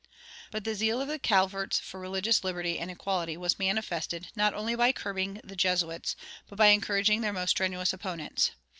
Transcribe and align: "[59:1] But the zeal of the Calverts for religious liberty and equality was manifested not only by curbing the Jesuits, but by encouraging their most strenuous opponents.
"[59:1] 0.01 0.07
But 0.49 0.63
the 0.63 0.73
zeal 0.73 0.99
of 0.99 1.07
the 1.09 1.19
Calverts 1.19 1.79
for 1.79 1.99
religious 1.99 2.43
liberty 2.43 2.79
and 2.79 2.89
equality 2.89 3.37
was 3.37 3.59
manifested 3.59 4.29
not 4.35 4.51
only 4.55 4.73
by 4.73 4.91
curbing 4.91 5.39
the 5.43 5.55
Jesuits, 5.55 6.15
but 6.49 6.55
by 6.57 6.69
encouraging 6.69 7.21
their 7.21 7.33
most 7.33 7.51
strenuous 7.51 7.93
opponents. 7.93 8.49